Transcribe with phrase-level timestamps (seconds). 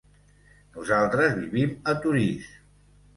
[0.77, 2.49] Nosaltres vivim a Torís.